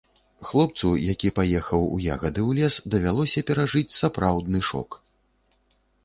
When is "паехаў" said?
1.39-1.83